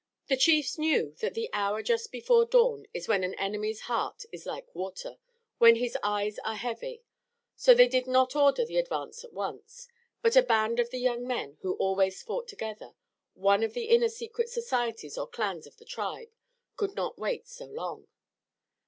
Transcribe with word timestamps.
The 0.29 0.35
chiefs 0.35 0.79
knew 0.79 1.11
that 1.19 1.35
the 1.35 1.47
hour 1.53 1.83
just 1.83 2.11
before 2.11 2.43
dawn 2.43 2.87
is 2.91 3.07
when 3.07 3.23
an 3.23 3.35
enemy's 3.35 3.81
heart 3.81 4.25
is 4.31 4.47
like 4.47 4.73
water, 4.73 5.19
when 5.59 5.75
his 5.75 5.95
eyes 6.01 6.39
are 6.43 6.55
heavy, 6.55 7.03
so 7.55 7.75
they 7.75 7.87
did 7.87 8.07
not 8.07 8.35
order 8.35 8.65
the 8.65 8.77
advance 8.79 9.23
at 9.23 9.31
once. 9.31 9.87
But 10.23 10.35
a 10.35 10.41
band 10.41 10.79
of 10.79 10.89
the 10.89 10.97
young 10.97 11.27
men 11.27 11.59
who 11.61 11.75
always 11.75 12.23
fought 12.23 12.47
together, 12.47 12.95
one 13.35 13.61
of 13.61 13.73
the 13.75 13.89
inner 13.89 14.09
secret 14.09 14.49
societies 14.49 15.19
or 15.19 15.27
clans 15.27 15.67
of 15.67 15.77
the 15.77 15.85
tribe, 15.85 16.29
could 16.77 16.95
not 16.95 17.19
wait 17.19 17.47
so 17.47 17.65
long. 17.65 18.07